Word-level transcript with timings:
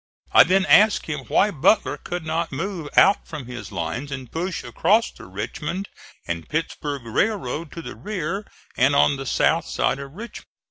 I 0.31 0.43
then 0.43 0.65
asked 0.65 1.05
him 1.05 1.25
why 1.27 1.51
Butler 1.51 1.95
could 1.95 2.25
not 2.25 2.51
move 2.51 2.89
out 2.97 3.27
from 3.27 3.45
his 3.45 3.71
lines 3.71 4.11
and 4.11 4.31
push 4.31 4.63
across 4.63 5.11
the 5.11 5.25
Richmond 5.25 5.89
and 6.27 6.49
Petersburg 6.49 7.05
Railroad 7.05 7.71
to 7.73 7.83
the 7.83 7.95
rear 7.95 8.47
and 8.75 8.95
on 8.95 9.17
the 9.17 9.27
south 9.27 9.67
side 9.67 9.99
of 9.99 10.13
Richmond. 10.13 10.47